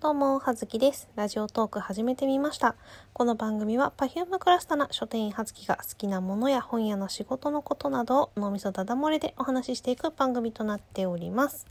[0.00, 1.10] どうも、はずきです。
[1.14, 2.74] ラジオトーク始めてみました。
[3.12, 11.66] この番組は Perfume クラスタな書店員はずきが好きなものや本屋の仕事のことなどを脳みそだだ漏れでお話ししていく番組となっております。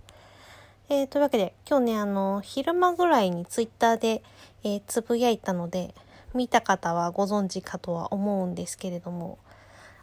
[0.90, 4.22] えー、というわけで、今日ね、あの、昼間ぐらいにツイッターで、
[4.64, 5.96] えーつぶやいたので、
[6.36, 9.40] 見た方はご存知かとは思うんですけれども、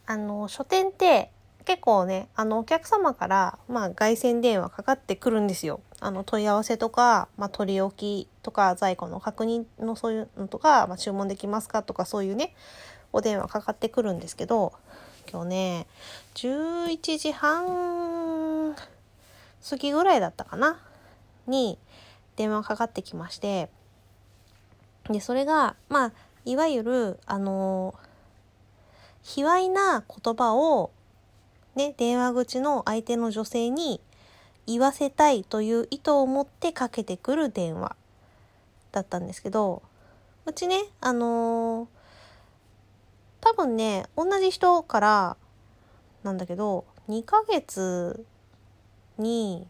[0.05, 1.31] あの、書店って
[1.67, 5.81] 結構ね、あの、お客様から、まあ、外線電話かかってくるんですよ。
[5.99, 12.55] あの、問い合わせとか、まあ、取り置きとか、在庫の確認のそういうのとか、まあ、注文できますかとか、そういうね、
[13.13, 14.75] お電話かかってくるんですけど、
[15.29, 15.87] 今日ね、
[16.35, 18.77] 11時半
[19.69, 20.79] 過ぎぐらいだったかな
[21.49, 21.81] に
[22.37, 23.71] 電話かかってきまして、
[25.11, 26.13] で、それが、まあ、
[26.45, 27.93] いわゆる、あの、
[29.23, 30.93] 卑猥な言葉を、
[31.77, 34.01] ね、電話口の相手の女性に
[34.67, 37.95] 言わせたいという意図を持ってかけてくる電話
[38.91, 39.83] だったんですけど、
[40.47, 41.97] うちね、あのー
[43.49, 45.37] 多分ね、同じ人から
[46.25, 48.27] なんだけど、2ヶ月
[49.19, 49.69] に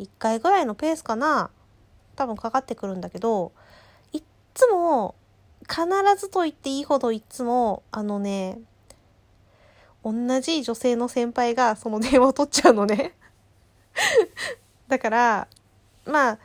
[0.00, 1.50] 1回ぐらいのペースかな
[2.16, 3.52] 多分かかってくるんだけど、
[4.12, 4.22] いっ
[4.54, 5.14] つも、
[5.68, 5.86] 必
[6.20, 8.58] ずと言っていいほどいっつも、あのね、
[10.04, 13.14] 同じ女性の先輩がその電話を取っちゃうのね。
[14.88, 15.48] だから、
[16.04, 16.38] まあ、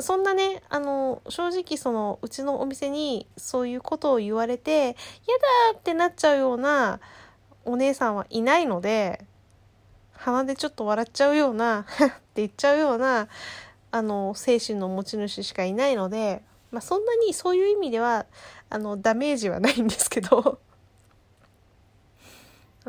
[0.00, 4.94] そんなね、あの、正直その、うちのお店にそういうことを言われて、や
[5.72, 7.00] だってなっちゃうような
[7.64, 9.24] お姉さんはいないので、
[10.12, 13.28] 鼻でちょっと笑っちゃうような、 って言っちゃうような、
[13.90, 18.26] あの、精神の持ち主しかいないので、まあそんなにそういう意味では、
[18.70, 20.60] あの、ダメージはないんですけど、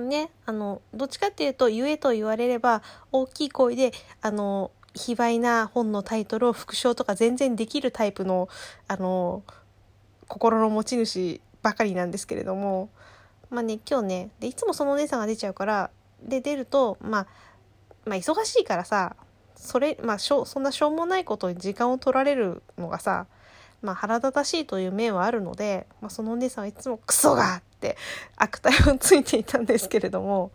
[0.07, 8.49] ね、あの、どっちかっていうと、言えと言われれば、大きい声で、あの、卑猥な本のタイトルを復唱とか全然できるタイプの、
[8.87, 9.43] あの、
[10.27, 12.89] 心の持ち主ばかりなんですけれども、
[13.49, 15.89] まあね、今日ね、で、いつもそのお姉さんが出ちゃうから、
[16.23, 17.27] で、出ると、まあ、
[18.05, 19.15] まあ、忙しいからさ、
[19.55, 23.27] それ、まあ、しょ、そんなしょうもないことに時間を取られるのがさ、
[23.81, 27.97] まあ、腹立たしいという面はあるので、まあ、そのお姉さんはいつもクソがって
[28.35, 30.51] 悪態をついていたんですけれども、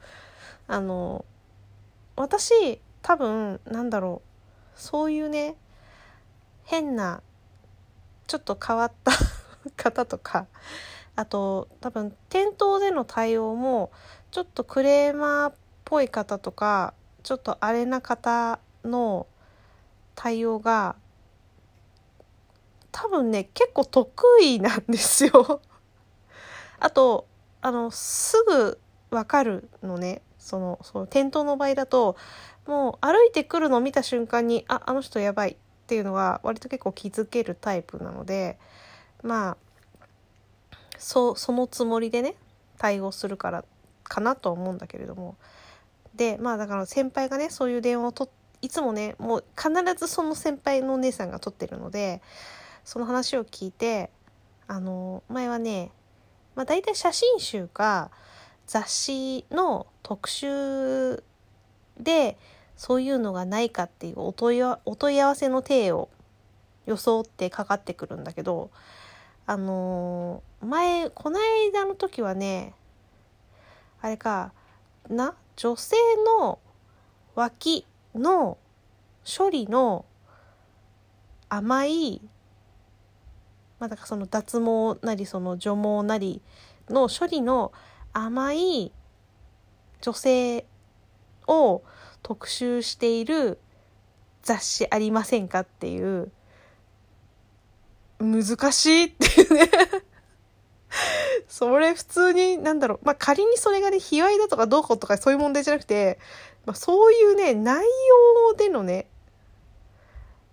[0.67, 1.25] あの、
[2.17, 4.23] 私、多分、なんだろ
[4.77, 5.57] う、そういうね、
[6.65, 7.23] 変な、
[8.27, 9.13] ちょっと変わった
[9.77, 10.47] 方とか、
[11.17, 13.91] あと、多分、店頭での対応も、
[14.31, 15.55] ちょっとクレーマーっ
[15.85, 19.27] ぽい方とか、ちょっとあれな方の
[20.15, 20.97] 対応が、
[22.91, 25.61] 多分ね、結構得意なんですよ。
[26.81, 27.27] あと、
[27.61, 28.79] あの、すぐ
[29.11, 30.23] わかるのね。
[30.39, 32.17] その、その店頭の場合だと、
[32.67, 38.59] もう歩いてくるのを見た瞬間に、あ、あの人やばいっていうのは割と結構気づけるタイプなので、
[39.23, 39.57] まあ、
[40.99, 42.35] そ、そのつもりでね、
[42.79, 43.65] 対応するから
[44.03, 45.37] かなとは思うんだけれども。
[46.15, 48.31] で、まあだから先輩がね、そういう電話をと
[48.63, 52.23] いつもね、もう必ずその先輩のお姉さんが取ってるので、
[52.85, 54.11] その話を聞いて、
[54.67, 55.91] あの、前はね、
[56.55, 58.11] まあ大体写真集か
[58.67, 61.23] 雑誌の特集
[61.99, 62.37] で
[62.77, 66.09] そういうのがないかっていうお問い合わお問い合わせの体を
[66.87, 68.71] 装ってかかってくるんだけど、
[69.47, 72.75] あのー前、この間の時はね、
[74.01, 74.53] あれか、
[75.09, 75.97] な、女性
[76.41, 76.59] の
[77.35, 78.59] 脇の
[79.25, 80.05] 処理の
[81.49, 82.23] 甘い
[83.79, 86.41] まあ、だからその脱毛なりその除毛なり
[86.89, 87.73] の処理の
[88.13, 88.93] 甘い
[90.01, 90.67] 女性
[91.47, 91.83] を
[92.23, 93.59] 特集している
[94.43, 96.31] 雑誌ありませんかっていう
[98.21, 99.71] 難しいっていうね
[101.49, 106.19] それ普通になんだろうまあ仮にそれがね卑猥だとかどうこうとかそういう問題じゃなくて、
[106.67, 107.85] まあ、そういうね内
[108.49, 109.07] 容でのね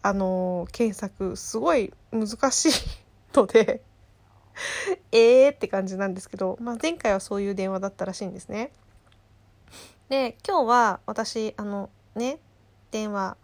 [0.02, 2.72] あのー検索すごい難しい
[3.33, 3.81] ので
[5.11, 8.72] えーって感じなんですけど、まあ、前回はそういう電話だったらしいんですね。
[10.09, 12.39] で今日は私あのね
[12.91, 13.37] 電話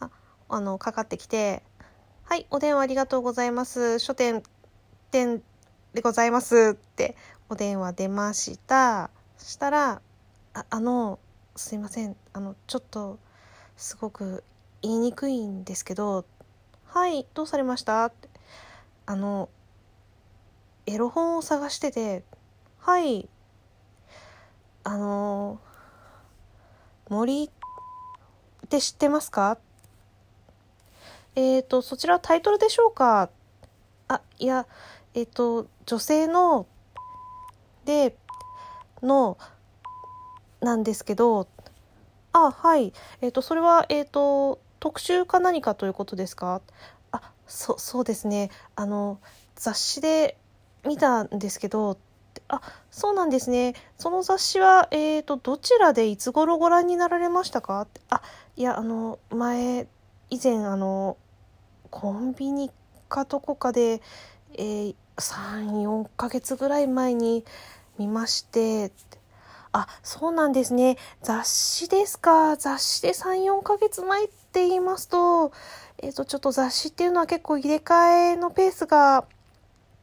[0.00, 0.10] あ
[0.48, 1.62] あのかかってきて
[2.24, 4.42] 「はいお電話ありがとうございます書店
[5.10, 5.42] 店
[5.92, 7.16] でございます」って
[7.50, 10.00] お電話出ましたそしたら
[10.54, 11.18] 「ああの
[11.54, 13.18] すいませんあのちょっと
[13.76, 14.42] すごく
[14.80, 16.24] 言いにくいんですけど
[16.86, 18.30] はいどうされました?」って
[19.06, 19.48] あの
[20.86, 22.24] エロ本を探してて
[22.78, 23.28] はい
[24.82, 25.60] あの
[27.08, 29.58] 森って知ってますか？
[31.36, 33.28] えっ、と、そちらタイトルでしょうか？
[34.08, 34.66] あ、いや、
[35.14, 36.66] えっ、と、女性の、
[37.84, 38.16] で、
[39.02, 39.36] の、
[40.60, 41.46] なんですけど、
[42.32, 42.92] あ、はい。
[43.20, 46.62] えっ、と、それは、えっ、と、特集か何かということですか、
[47.46, 48.50] そ、そうですね。
[48.76, 49.18] あの、
[49.56, 50.36] 雑誌で
[50.84, 51.98] 見たんですけど、
[52.48, 52.60] あ、
[52.90, 53.74] そうなんですね。
[53.98, 57.86] その雑誌は、えっ、と、どちらでいつ頃ご覧になられましたか？
[58.10, 58.22] あ、
[58.56, 59.86] いや、あの、前、
[60.30, 61.16] 以前、あの、
[61.90, 62.70] コンビニ
[63.08, 64.02] かどこかで、
[64.54, 67.44] えー、3、4ヶ月ぐらい前に
[67.98, 68.92] 見まして、
[69.72, 70.96] あ、そうなんですね。
[71.22, 72.56] 雑誌ですか？
[72.56, 75.52] 雑誌で3、4ヶ月前って言いますと、
[76.04, 79.24] えっ、ー、と、ちょっと雑誌っていうのは結構入れ替えのペースが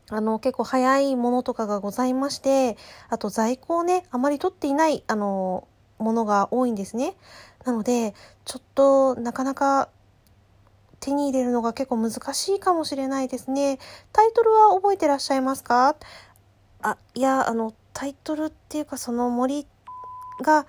[0.09, 2.75] あの、結構早いものとかがございまして、
[3.09, 5.67] あと在庫をね、あまり取っていない、あの、
[5.99, 7.15] ものが多いんですね。
[7.65, 8.13] なので、
[8.43, 9.89] ちょっとなかなか
[10.99, 13.77] 手に入れるのが結構難しいかもしれないですね。
[14.11, 15.95] タイトルは覚えてらっしゃいますか？
[16.81, 19.67] あ、いや、あの、タイトルっていうかその森
[20.41, 20.65] が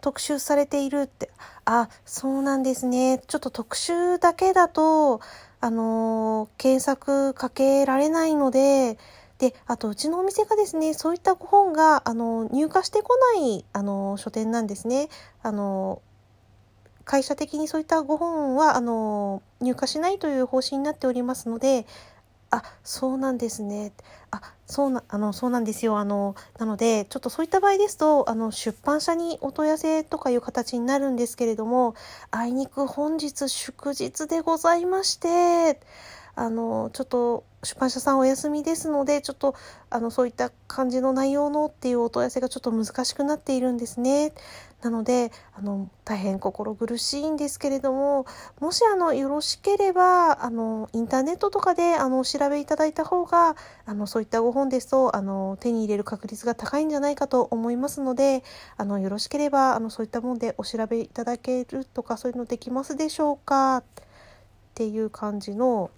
[0.00, 1.30] 特集されているって、
[1.64, 3.22] あ、そうなんですね。
[3.26, 5.20] ちょっと特集だけだと、
[5.60, 8.98] あの検索かけられないので、
[9.38, 15.08] で、あと、うちのお店がですね、そういった本が、あの、入荷してこない、あの、書店なんですね。
[15.42, 16.00] あの、
[17.04, 21.86] 会社的にそういったご本は、あの、入荷しないという方針になっておりますので、
[22.50, 23.92] あ、そうなんですね。
[24.30, 25.98] あ、そうな、あの、そうなんですよ。
[25.98, 31.94] あの、なので、ちょっとそういった場合ですと、あの、出版社にお問い合わせとかいう形になるんですけれども、
[32.30, 35.80] あいにく本日祝日でございまして、
[36.36, 39.54] あの、ちょっと出版社さんお休みですので、ちょっと、
[39.90, 44.32] あの、そういった感じの内容のっていうお問い合わせがちょっと難しくなっているんですね。
[44.82, 48.26] なので、あの、大変心苦しいんですけれども、
[48.60, 53.56] もし、あの、よろしければ、あの、インターネットとかで、あの、お調べいただいた方が、
[53.86, 58.44] あの、そういったご本ですと、あの、手に入れる確率が高いんじゃないかと思いますので、
[58.76, 63.78] あの、よろしければ、あの、そういったもんでお調べいただけるとか、そういうのできますでしょうか？
[63.78, 63.84] っ
[64.74, 65.90] ていう感じの、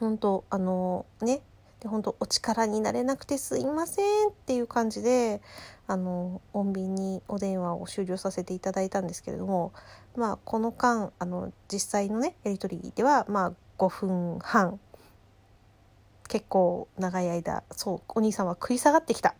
[0.00, 1.40] 本当あのね
[1.84, 5.42] で本当お力になれなくてすいませんっていう感じで
[5.86, 9.72] あの穏便にお電話を終了させていただいたんですけれども
[10.16, 14.80] まあこの間あの実際のねやり取りではまあ5分半
[16.26, 19.34] 結構長い間そうお兄さんは食い下がってきた。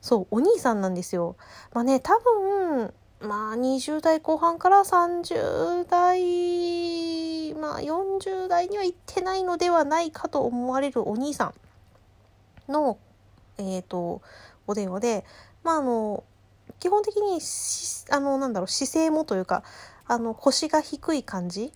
[0.00, 1.36] そうお兄さんなんですよ。
[1.74, 11.54] まあね多分まあ20代後半から30代まあ40代には行ってないのではないかと思われるお兄さん。
[12.68, 12.98] の
[13.58, 14.22] え、ー、と
[14.66, 15.24] お電話で
[15.62, 16.24] まああの
[16.80, 17.38] 基本的に
[18.10, 19.62] あのなんだろう姿勢もというか
[20.06, 21.72] あの腰が低い感じ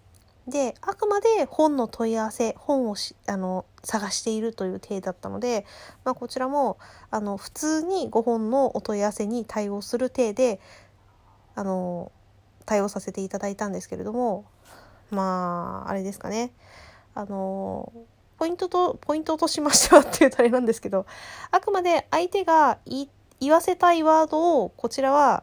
[0.48, 2.96] であくまで本の問い合わせ本を
[3.26, 5.66] あの探しているという体だったので、
[6.04, 6.78] まあ、こちらも
[7.10, 10.60] あの普通にご本のお問い合わせに対応する体で
[11.56, 12.12] あの
[12.64, 14.44] 対応させていただいたんですけれども
[15.10, 16.52] まああれですかね。
[17.14, 17.92] あの
[18.38, 21.06] ポイントとポイントとしましてはっていうとあれなんですけど
[21.50, 22.78] あくまで相手が
[23.40, 25.42] 言わせたいワードをこちらは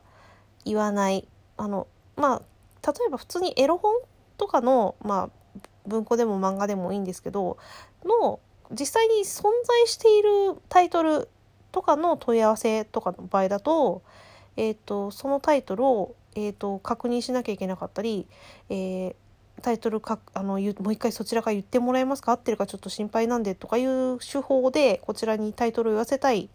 [0.66, 1.28] 言わない。
[1.58, 3.96] あのまあ例えば普通にエロ本
[4.38, 7.58] とかのまあ文庫でも漫画でもいいんですけど
[8.04, 8.40] の
[8.72, 11.30] 実際に存在しているタイトル
[11.72, 14.02] とかの問い合わせとかの場合だと
[14.56, 18.28] えーと、そのタイトルを、えーと、確認しなきゃいけなかったり、
[18.70, 19.16] えー、
[19.64, 22.34] タイトルかあのもう一回そちらから言ってもらえますか？
[22.34, 26.50] 合ってるかちょっと心配なんでとかいう手法でこちらにタイトルを言わせたい、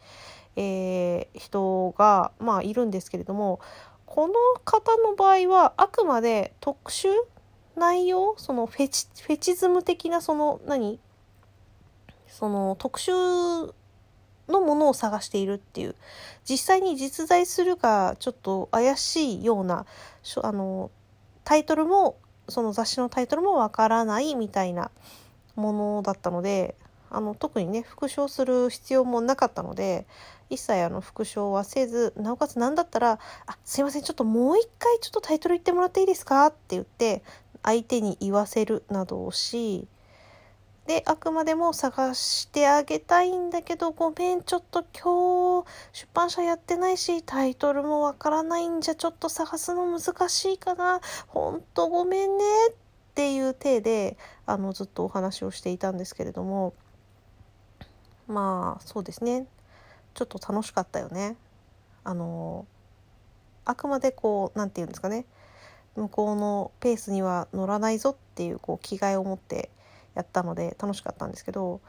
[0.55, 3.61] えー、人が、まあ、いるんですけれども
[4.07, 4.35] この
[4.65, 7.09] 方の場合はあくまで特殊
[7.77, 11.01] 内容そのフェチフェチズム的なその何？
[12.27, 13.73] その特殊
[14.49, 15.95] のものを探しているっていう
[16.49, 19.87] 実際に実在するかちょっと怪しいような
[20.43, 20.91] あの
[21.45, 22.17] タイトルも
[22.49, 24.91] その雑誌のタイトルもわからないみたいな
[25.57, 26.75] ものだったので
[27.11, 30.07] あの特にね復唱する必要もなかったので
[30.51, 37.23] 一切あの復唱はせずなおかつ何だったら「あすいませんちょっともう一回ちょっとタイトル言ってもらっていいですか?」って言って
[37.63, 39.87] 相手に言わせるなどをし
[40.89, 51.03] であくまでも探してあげたいんだけどごめんちょっと今日出版社やってないしタイトルもわからないんじゃちょっと探すの難しいかな。
[51.27, 52.75] ほんとごめんねっ
[53.15, 54.17] ていう体で
[54.47, 56.73] あのずっとお話をしていたんですけれども。
[58.27, 59.47] まあそうですね。
[60.15, 61.37] ちょっと楽しかったよね。
[62.03, 62.65] あの
[63.67, 65.27] あくまでこう何て言うんですかね。
[65.97, 69.69] 向こうのペースには乗らないぞっていうこう気概を持って
[70.19, 71.81] やったので楽しかったんですけど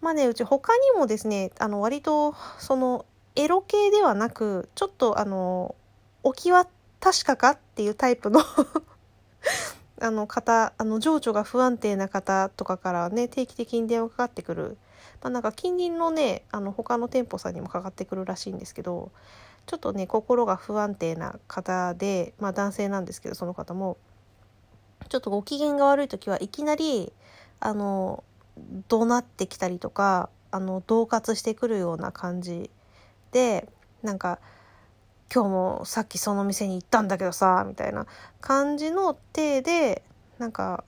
[0.00, 5.74] まあねうち他にもですねあの割とそのエロ系ではなくちょっとあの
[6.22, 6.66] 置きは
[7.00, 8.40] 確かかっていうタイプの
[10.02, 14.76] あの方あの情緒が不安定な方とかからね定期的に電話かかってくる、
[15.22, 19.10] まあ、なんか近隣のねあの他の店舗さんにもかかってくるらしいんですけど
[19.66, 23.96] ちょっとね心が不安定な方で、まあ、男性なんですけどその方も。
[25.08, 27.12] ちょっとご機嫌が悪い時はいきなり
[27.58, 28.24] あの
[28.88, 32.70] 怒鳴ってきたりとかあの恫喝してくるような感じ
[33.32, 33.68] で
[34.02, 34.38] なんか
[35.32, 38.06] 今日もさっきその店に行ったんだけどさみたいな
[38.40, 40.02] 感じの体で
[40.38, 40.84] なんか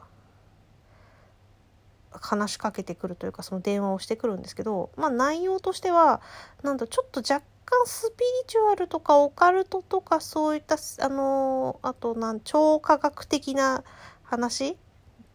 [2.10, 6.20] 話しかけてくるというかその電話をしてくるんですけどまあ内容としては
[6.62, 13.84] なんだちょっと若干スピリチュアルとかオカルトとかそういったあのあとなん超科学的な
[14.22, 14.76] 話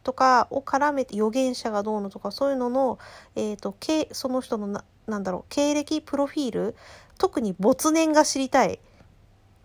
[0.03, 2.99] とかを絡めて預言者がどうのとかそういうのの、
[3.35, 3.75] えーと、
[4.13, 6.75] その人のななんだろう経歴プロフィール
[7.17, 8.79] 特に没年が知りたいっ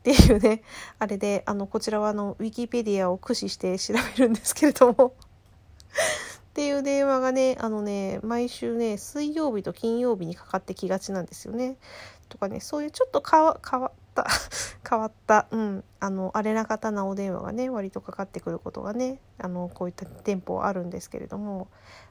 [0.02, 0.62] ていうね、
[0.98, 5.14] あれで、あの、こちらはあの、ウィキペディアを駆使して調べるんですけれども
[6.50, 11.76] っていう電話がね、あのね、毎週ね、水曜日と金曜日にかかってきがちなんですよね。
[12.32, 14.26] とかね、そういうちょっと変わった
[14.88, 21.68] 変わった、うん、あの、あれな方なお電話がね、割とかかってくることがね、あの、こういった店舗あるんですけれども、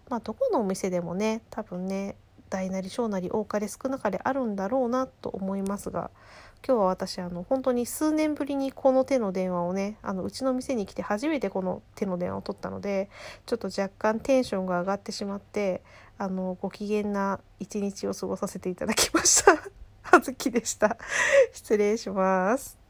[0.10, 2.16] まあ、どこのお店でもね、多分ね、
[2.52, 6.12] 大なり小なり多かれ少なかれあるんだろうなと思いますが、
[6.64, 13.10] 今日は私あの本当に数年ぶりにこの手の電話をねあのうちの店に来て初めてこの手の電話を取ったので
[13.48, 15.82] ちょっと若干テンションが上がってしまって
[16.20, 19.81] あのご機嫌な一日を過ごさせていただきました。
[20.02, 20.98] はずきでした。
[21.54, 22.81] 失礼します。